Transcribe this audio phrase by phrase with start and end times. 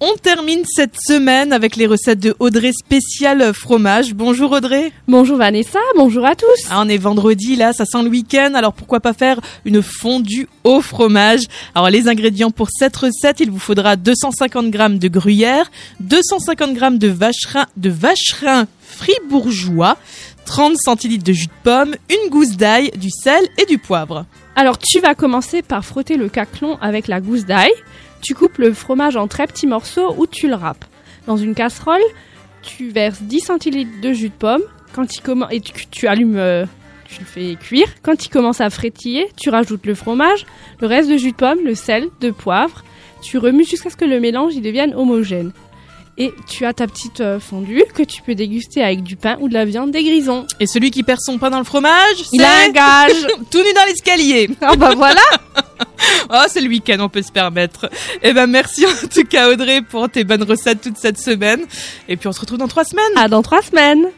[0.00, 4.14] On termine cette semaine avec les recettes de Audrey spécial fromage.
[4.14, 4.92] Bonjour Audrey.
[5.08, 6.68] Bonjour Vanessa, bonjour à tous.
[6.70, 10.48] Ah, on est vendredi là, ça sent le week-end, alors pourquoi pas faire une fondue
[10.62, 11.40] au fromage?
[11.74, 15.68] Alors les ingrédients pour cette recette, il vous faudra 250 g de gruyère,
[15.98, 19.96] 250 g de vacherin, de vacherin fribourgeois,
[20.44, 24.26] 30 centilitres de jus de pomme, une gousse d'ail, du sel et du poivre.
[24.60, 27.70] Alors tu vas commencer par frotter le caclon avec la gousse d'ail.
[28.22, 30.84] Tu coupes le fromage en très petits morceaux ou tu le râpes.
[31.28, 32.02] Dans une casserole,
[32.62, 34.62] tu verses 10 centilitres de jus de pomme.
[34.92, 36.66] Quand il commence et tu, allumes, euh,
[37.04, 37.86] tu le fais cuire.
[38.02, 40.44] Quand il commence à frétiller, tu rajoutes le fromage,
[40.80, 42.82] le reste de jus de pomme, le sel, de poivre.
[43.22, 45.52] Tu remues jusqu'à ce que le mélange y devienne homogène
[46.18, 49.48] et tu as ta petite euh, fondue que tu peux déguster avec du pain ou
[49.48, 50.46] de la viande des grisons.
[50.58, 53.72] Et celui qui perd son pain dans le fromage, il a un gage tout nu
[53.72, 54.50] dans l'escalier.
[54.60, 55.22] Ah bah voilà.
[56.30, 57.88] oh, c'est le week-end, on peut se permettre.
[58.22, 61.60] Eh ben merci en tout cas Audrey pour tes bonnes recettes toute cette semaine.
[62.08, 63.12] Et puis on se retrouve dans trois semaines.
[63.16, 64.08] Ah dans trois semaines.